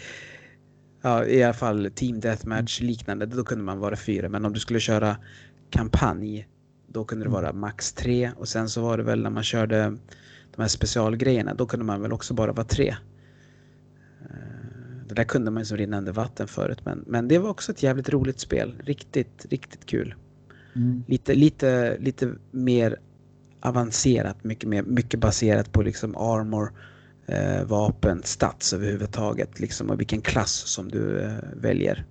[1.06, 4.28] Ja, i alla fall Team Deathmatch liknande, då kunde man vara fyra.
[4.28, 5.16] Men om du skulle köra
[5.70, 6.48] kampanj
[6.94, 7.42] då kunde det mm.
[7.42, 9.96] vara max tre och sen så var det väl när man körde
[10.56, 12.96] de här specialgrejerna, då kunde man väl också bara vara tre.
[14.22, 17.72] Eh, det där kunde man ju som rinnande vatten förut men, men det var också
[17.72, 18.74] ett jävligt roligt spel.
[18.84, 20.14] Riktigt, riktigt kul.
[20.76, 21.04] Mm.
[21.06, 22.98] Lite, lite, lite mer
[23.60, 26.72] avancerat, mycket, mer, mycket baserat på liksom armor,
[27.26, 32.04] eh, vapen, stats överhuvudtaget liksom och vilken klass som du eh, väljer.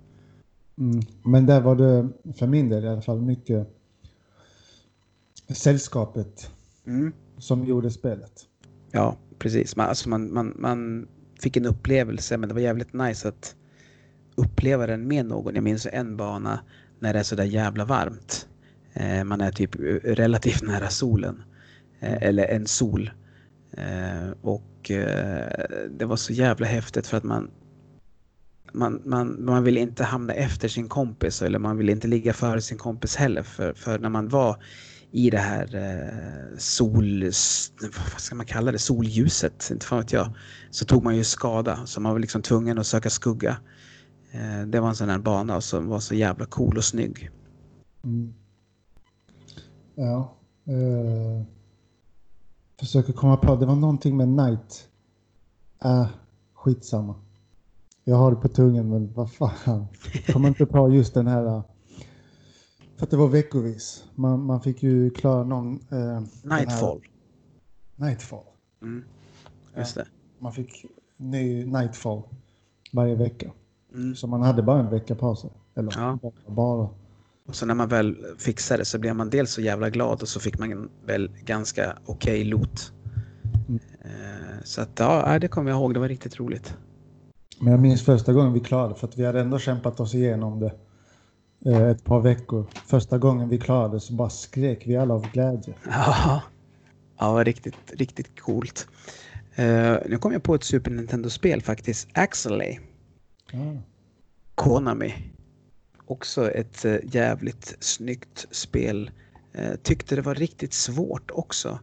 [0.77, 1.01] Mm.
[1.23, 3.82] Men där var det för min del i alla fall mycket
[5.47, 6.51] sällskapet
[6.87, 7.13] mm.
[7.37, 8.31] som gjorde spelet.
[8.91, 9.75] Ja, precis.
[9.75, 11.07] Man, alltså man, man, man
[11.41, 13.55] fick en upplevelse men det var jävligt nice att
[14.35, 15.55] uppleva den med någon.
[15.55, 16.59] Jag minns en bana
[16.99, 18.47] när det är sådär jävla varmt.
[18.93, 21.43] Eh, man är typ relativt nära solen.
[22.03, 23.11] Eh, eller en sol.
[23.71, 27.51] Eh, och eh, det var så jävla häftigt för att man
[28.73, 32.61] man, man, man vill inte hamna efter sin kompis eller man vill inte ligga före
[32.61, 33.43] sin kompis heller.
[33.43, 34.63] För, för när man var
[35.15, 37.23] i det här eh, sol...
[38.13, 38.79] Vad ska man kalla det?
[38.79, 40.33] Solljuset, inte fan vet jag.
[40.71, 43.57] Så tog man ju skada, så man var liksom tvungen att söka skugga.
[44.31, 47.29] Eh, det var en sån här bana som var så jävla cool och snygg.
[48.03, 48.33] Mm.
[49.95, 50.35] Ja.
[50.65, 51.45] Eh,
[52.79, 54.89] försöker komma på, det var någonting med Night.
[55.83, 56.07] Äh,
[56.53, 57.15] skitsamma.
[58.03, 59.87] Jag har det på tungan men vad fan.
[60.33, 61.63] Kommer inte på just den här eh,
[63.03, 64.03] för att det var veckovis.
[64.15, 65.79] Man, man fick ju klara någon...
[65.91, 67.01] Eh, Nightfall.
[67.95, 68.43] Nightfall.
[68.81, 69.03] Mm.
[69.77, 70.05] Just det.
[70.39, 70.85] Man fick
[71.17, 72.21] ny Nightfall.
[72.93, 73.51] varje vecka.
[73.93, 74.15] Mm.
[74.15, 75.49] Så man hade bara en vecka på sig.
[75.75, 76.19] Eller Ja.
[76.47, 76.89] bara.
[77.47, 80.27] Och så när man väl fixade det så blev man dels så jävla glad och
[80.27, 82.91] så fick man väl ganska okej loot.
[83.67, 83.79] Mm.
[84.01, 85.93] Eh, Så att ja, det kommer jag ihåg.
[85.93, 86.77] Det var riktigt roligt.
[87.59, 90.59] Men jag minns första gången vi klarade för att vi hade ändå kämpat oss igenom
[90.59, 90.71] det
[91.65, 92.65] ett par veckor.
[92.85, 95.73] Första gången vi klarade så bara skrek vi alla av glädje.
[95.89, 96.41] Ja,
[97.19, 98.87] ja riktigt, riktigt coolt.
[99.55, 102.07] Eh, nu kom jag på ett Super Nintendo-spel faktiskt.
[102.13, 102.79] Axelay.
[103.51, 103.77] Ja.
[104.55, 105.13] Konami.
[106.05, 109.11] Också ett eh, jävligt snyggt spel.
[109.53, 111.79] Eh, tyckte det var riktigt svårt också.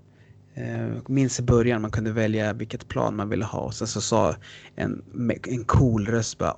[0.55, 4.01] Eh, minns i början man kunde välja vilket plan man ville ha och sen så
[4.01, 4.35] sa
[4.75, 5.03] en,
[5.49, 6.57] en cool röst bara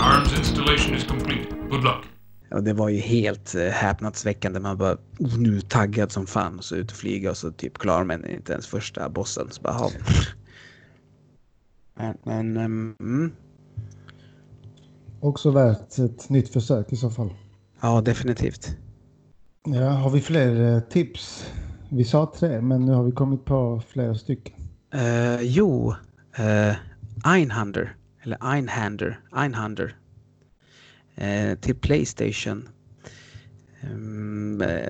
[0.00, 1.48] Arms installation is complete.
[1.70, 2.04] Good luck.
[2.50, 4.60] Och det var ju helt eh, häpnadsväckande.
[4.60, 7.78] Man bara oh, nu taggad som fan och så ut och flyga och så typ
[7.78, 9.48] klarar man inte ens första bossen.
[9.50, 9.90] Så bara, "Ja."
[11.94, 13.32] men, men ehm, mm,
[15.20, 17.34] Också värt ett nytt försök i så fall.
[17.80, 18.76] ja definitivt.
[19.66, 21.46] Ja, har vi fler eh, tips?
[21.88, 24.54] Vi sa tre, men nu har vi kommit på flera stycken.
[24.94, 25.94] Eh, jo,
[26.38, 26.74] uh,
[27.24, 29.94] Einhander, eller Einhander, Einhander.
[31.16, 32.68] Eh, till Playstation.
[33.92, 34.88] Um, eh,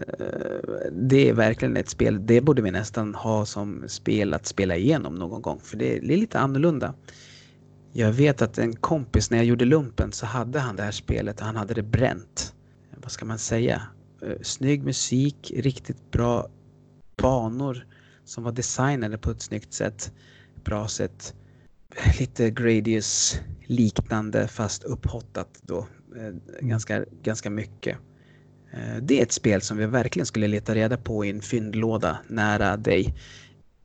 [0.92, 5.14] det är verkligen ett spel, det borde vi nästan ha som spel att spela igenom
[5.14, 6.94] någon gång, för det är, lite annorlunda.
[7.92, 11.40] Jag vet att en kompis, när jag gjorde lumpen, så hade han det här spelet
[11.40, 12.54] och han hade det bränt.
[12.96, 13.82] Vad ska man säga?
[14.22, 16.48] Eh, snygg musik, riktigt bra
[17.16, 17.86] banor
[18.24, 20.12] som var designade på ett snyggt sätt.
[20.64, 21.34] Bra sätt.
[22.18, 25.78] Lite Gradius liknande fast upphottat då.
[26.16, 27.98] Eh, Ganska, ganska mycket.
[28.72, 32.18] Eh, Det är ett spel som vi verkligen skulle leta reda på i en fyndlåda
[32.28, 33.14] nära dig.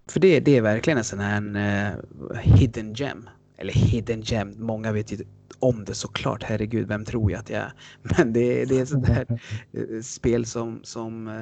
[0.08, 3.30] För det, det är verkligen en sån här eh, hidden gem.
[3.58, 5.18] Eller hidden gem, många vet ju
[5.60, 6.44] om det såklart.
[6.44, 7.74] Herregud, vem tror jag att jag är?
[8.18, 9.42] Men det, det är ett sånt här
[10.02, 11.42] spel som, som eh,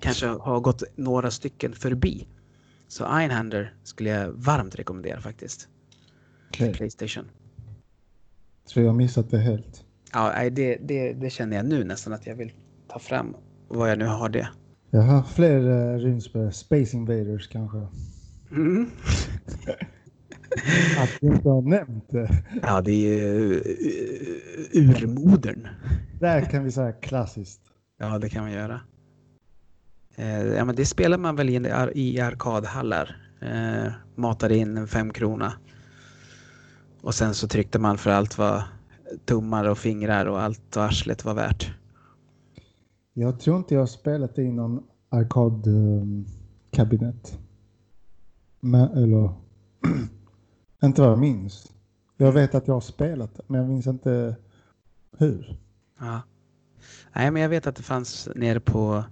[0.00, 2.26] kanske har gått några stycken förbi.
[2.92, 5.68] Så Einhander skulle jag varmt rekommendera faktiskt.
[6.48, 7.24] Okej, Playstation.
[8.72, 9.84] tror jag har missat det helt.
[10.12, 12.52] Ja, det, det, det känner jag nu nästan att jag vill
[12.88, 13.36] ta fram.
[13.68, 14.48] Vad jag nu har det.
[14.90, 16.52] Jag har fler uh, rymdspel.
[16.52, 17.86] Space Invaders kanske.
[18.50, 18.90] Mm.
[20.98, 22.44] Att vi inte har nämnt det.
[22.62, 23.54] Ja, det är ju
[24.74, 25.68] uh, urmodern.
[26.20, 27.60] Där kan vi säga klassiskt.
[27.98, 28.80] Ja, det kan man göra.
[30.16, 33.16] Eh, ja, men det spelar man väl in i, ar- i arkadhallar.
[33.40, 35.52] Eh, matade in en femkrona.
[37.00, 38.62] Och sen så tryckte man för allt vad
[39.24, 41.74] tummar och fingrar och allt vad arslet var värt.
[43.12, 47.38] Jag tror inte jag har spelat i någon arkadkabinett.
[48.60, 49.30] Men, eller,
[50.84, 51.72] inte vad jag minns.
[52.16, 54.36] Jag vet att jag har spelat men jag minns inte
[55.18, 55.56] hur.
[56.00, 56.20] Ja.
[57.14, 59.04] Nej, men jag vet att det fanns nere på,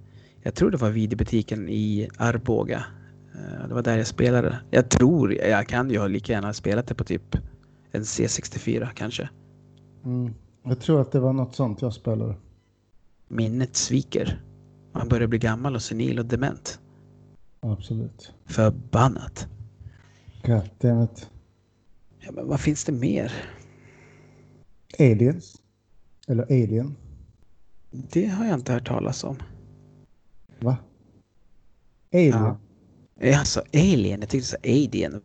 [0.42, 2.84] jag tror det var videobutiken i Arboga.
[3.34, 4.58] Eh, Det var där jag spelade.
[4.70, 7.36] Jag tror, jag kan ju ha lika gärna spelat det på typ
[7.92, 9.28] en C64 kanske.
[10.04, 10.34] Mm.
[10.64, 12.34] Jag tror att det var något sånt jag spelade.
[13.28, 14.42] Minnet sviker.
[14.92, 16.80] Man börjar bli gammal och senil och dement.
[17.60, 18.32] Absolut.
[18.46, 19.48] Förbannat.
[20.44, 21.30] Goddammit.
[22.20, 23.32] Ja, men vad finns det mer?
[24.98, 25.56] Aliens.
[26.28, 26.96] Eller Alien.
[27.90, 29.36] Det har jag inte hört talas om.
[30.62, 30.76] Va?
[32.12, 32.56] Alien?
[33.20, 33.38] Ja.
[33.38, 35.20] Alltså Alien, jag tyckte så Alien.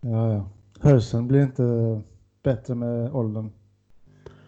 [0.00, 0.48] Ja, ja.
[0.80, 2.00] Hörseln blir inte
[2.42, 3.50] bättre med åldern.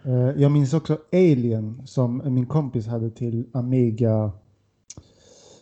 [0.03, 4.31] Eh, Jag minns också Alien som min kompis hade till Amiga.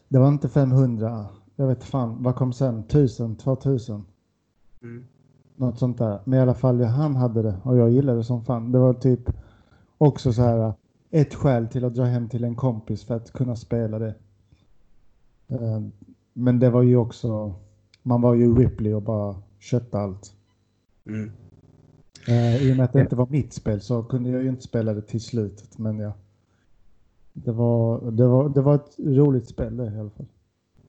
[0.07, 1.25] Det var inte 500.
[1.55, 2.23] Jag vet fan.
[2.23, 2.79] Vad kom sen?
[2.79, 3.35] 1000?
[3.35, 4.05] 2000?
[4.81, 5.05] Mm.
[5.55, 6.19] Något sånt där.
[6.25, 8.71] Men i alla fall, han hade det och jag gillade det som fan.
[8.71, 9.29] Det var typ
[9.97, 10.73] också så här
[11.11, 14.15] ett skäl till att dra hem till en kompis för att kunna spela det.
[15.47, 15.81] Eh,
[16.33, 17.55] Men det var ju också,
[18.03, 20.33] man var ju Ripley och bara köpte allt.
[21.05, 21.31] Mm.
[22.27, 24.63] Eh, I och med att det inte var mitt spel så kunde jag ju inte
[24.63, 25.77] spela det till slutet.
[25.77, 26.13] Men ja,
[27.33, 30.25] det var, det var, det var ett roligt spel det i alla fall.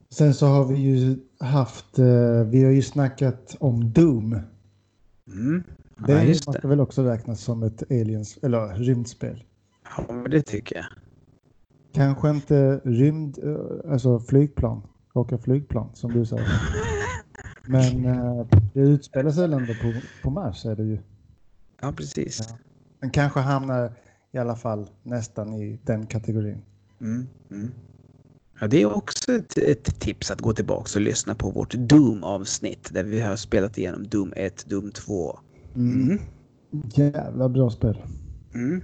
[0.09, 4.39] Sen så har vi ju haft, eh, vi har ju snackat om Doom.
[5.27, 5.63] Mm.
[6.07, 6.67] Det Ja, just måste det.
[6.67, 9.43] väl också räknas som ett aliens, eller rymdspel.
[9.97, 10.85] Ja, men det tycker jag.
[11.93, 14.81] Kanske inte rymd, eh, alltså flygplan,
[15.13, 16.47] åka flygplan som du säger.
[17.67, 20.99] Men eh, det utspelar sig ändå på, på Mars är det ju.
[21.81, 22.39] Ja, precis.
[22.49, 22.57] Ja.
[22.99, 23.93] Men kanske hamnar
[24.31, 26.61] i alla fall nästan i den kategorin.
[27.01, 27.27] Mm.
[27.51, 27.71] Mm.
[28.59, 32.93] Ja, det är också ett, ett tips att gå tillbaka och lyssna på vårt Doom-avsnitt
[32.93, 35.39] där vi har spelat igenom Doom 1, Doom 2.
[35.75, 36.19] Mm.
[36.95, 37.97] Jävla bra spel.
[38.53, 38.83] Mm.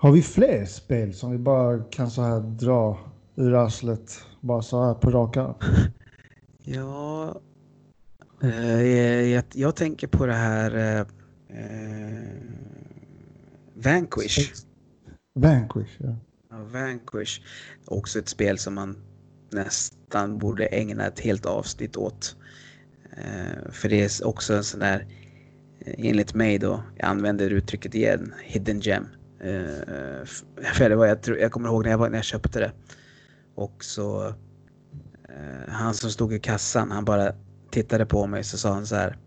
[0.00, 2.98] Har vi fler spel som vi bara kan så här dra
[3.36, 4.24] ur arslet?
[4.40, 5.54] Bara så här på rak arm?
[6.62, 7.40] Ja,
[8.42, 8.82] eh,
[9.30, 11.00] jag, jag tänker på det här eh,
[11.58, 12.28] eh,
[13.74, 14.64] Vanquish.
[15.34, 16.16] Vanquish, ja.
[16.50, 17.40] Ja, Vanquish.
[17.84, 18.96] Också ett spel som man
[19.52, 22.36] nästan borde ägna ett helt avsnitt åt.
[23.16, 25.06] Eh, för det är också en sån där,
[25.80, 29.06] eh, enligt mig då, jag använder uttrycket igen, hidden gem.
[29.40, 30.24] Eh, eh,
[30.74, 32.72] för det var, jag, tror, jag kommer ihåg när jag, var, när jag köpte det.
[33.54, 34.26] Och så,
[35.28, 37.32] eh, han som stod i kassan, han bara
[37.70, 39.18] tittade på mig så sa han så här.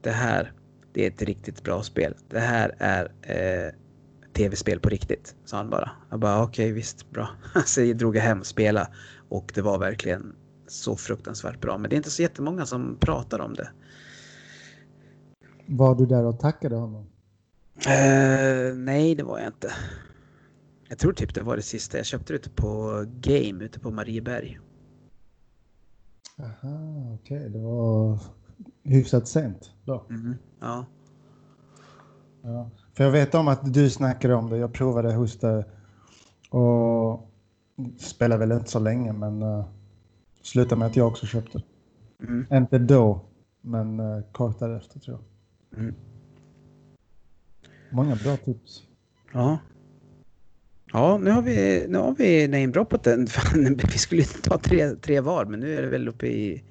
[0.00, 0.52] Det här,
[0.92, 2.14] det är ett riktigt bra spel.
[2.28, 3.72] Det här är eh,
[4.32, 5.90] tv-spel på riktigt, sa han bara.
[6.10, 7.28] Jag bara okej, visst, bra.
[7.66, 8.88] Så jag drog jag hem och spelade
[9.28, 10.34] och det var verkligen
[10.66, 11.78] så fruktansvärt bra.
[11.78, 13.70] Men det är inte så jättemånga som pratar om det.
[15.66, 17.06] Var du där och tackade honom?
[17.86, 19.72] Eh, nej, det var jag inte.
[20.88, 21.96] Jag tror typ det var det sista.
[21.96, 24.58] Jag köpte ute på Game ute på Marieberg.
[26.38, 27.48] Aha, okej.
[27.48, 28.18] Det var
[28.82, 30.04] hyfsat sent då.
[30.60, 30.86] Ja.
[32.42, 32.70] Ja.
[32.94, 34.56] För jag vet om att du snackade om det.
[34.56, 35.64] Jag provade hos dig
[36.50, 37.30] och
[37.98, 39.64] spelade väl inte så länge men uh,
[40.42, 41.62] slutade med att jag också köpte.
[42.22, 42.46] Mm.
[42.52, 43.20] Inte då,
[43.60, 45.18] men uh, kort därefter tror
[45.70, 45.80] jag.
[45.80, 45.94] Mm.
[47.90, 48.82] Många bra tips.
[49.32, 49.58] Ja.
[50.92, 53.26] Ja, nu har vi, nu har vi namedroppat den.
[53.26, 56.62] Fan, vi skulle inte ta tre, tre var, men nu är det väl uppe i,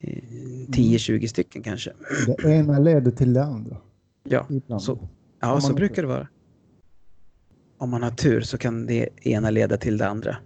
[0.00, 1.92] i 10-20 stycken kanske.
[2.26, 3.76] Det ena leder till det andra.
[4.28, 4.82] Ja, Ibland.
[4.82, 5.08] så,
[5.40, 6.28] ja, så brukar det vara.
[7.78, 10.36] Om man har tur så kan det ena leda till det andra.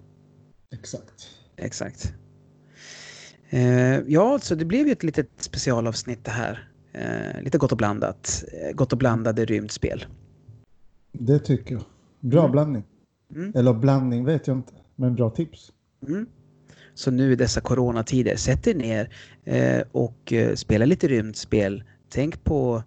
[0.72, 1.28] Exakt.
[1.56, 2.14] Exakt.
[3.50, 6.68] Eh, ja, så det blev ju ett litet specialavsnitt det här.
[6.92, 8.44] Eh, lite gott och blandat.
[8.52, 10.04] Eh, gott och blandade rymdspel.
[11.12, 11.82] Det tycker jag.
[12.20, 12.52] Bra Mm.
[12.52, 12.84] blandning.
[13.34, 13.52] Mm.
[13.54, 15.72] Eller blandning vet jag inte, men bra tips.
[16.08, 16.26] Mm.
[16.94, 19.10] Så nu i dessa coronatider, sätt er ner
[19.44, 21.84] eh, och eh, spela lite rymdspel.
[22.08, 22.82] Tänk på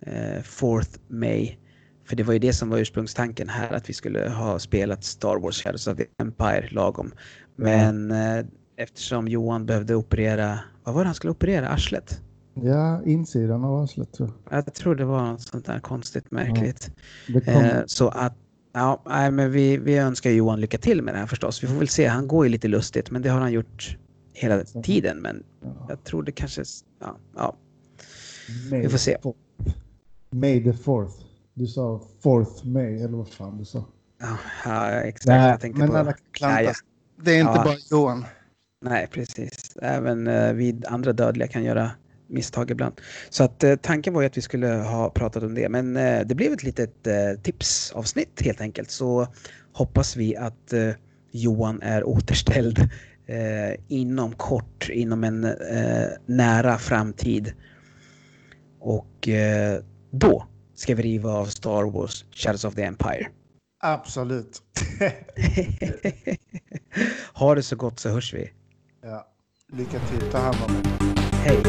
[0.00, 1.56] eh, 4th May.
[2.04, 5.36] För det var ju det som var ursprungstanken här, att vi skulle ha spelat Star
[5.36, 7.12] Wars Shadows of the Empire lagom.
[7.56, 8.44] Men eh,
[8.76, 11.68] eftersom Johan behövde operera, vad var det han skulle operera?
[11.68, 12.22] Arslet?
[12.62, 14.58] Ja, insidan av arslet tror jag.
[14.58, 16.90] Jag tror det var något sånt där konstigt märkligt.
[17.26, 18.34] Kom, Eh, så att,
[18.72, 21.62] ja, nej, men vi, vi önskar Johan lycka till med det här förstås.
[21.62, 23.96] Vi får väl se, han går ju lite lustigt, men det har han gjort
[24.32, 25.18] hela tiden.
[25.18, 25.86] Men ja.
[25.88, 26.64] jag tror det kanske,
[27.00, 27.56] ja, ja.
[28.70, 29.12] May vi får se.
[29.12, 29.38] the fourth.
[30.30, 31.14] May the fourth.
[31.54, 33.84] Du sa fourth May, eller vad fan du sa.
[34.20, 35.26] ja, ja exakt.
[35.26, 36.62] jag tänkte men på, alla klantas.
[36.64, 36.70] Ja,
[37.16, 37.24] ja.
[37.24, 37.64] Det är inte Ja.
[37.64, 38.24] bara Johan.
[38.84, 39.76] Nej, precis.
[39.82, 41.90] Även eh, vi andra dödliga kan göra
[42.28, 43.00] misstag ibland.
[43.30, 46.20] Så att eh, tanken var ju att vi skulle ha pratat om det, men eh,
[46.26, 48.90] det blev ett litet eh, tipsavsnitt helt enkelt.
[48.90, 49.26] Så
[49.72, 50.90] hoppas vi att eh,
[51.30, 52.78] Johan är återställd
[53.26, 57.52] eh, inom kort, inom en eh, nära framtid.
[58.80, 59.28] Och
[60.10, 63.26] då ska vi riva av Star Wars Shadows of the Empire.
[63.80, 64.62] Absolut.
[67.32, 68.50] ha det så gott så hörs vi.
[69.02, 69.26] ja.
[69.72, 70.30] Lycka till.
[70.30, 70.92] Ta hand om dig.
[71.32, 71.62] Hej!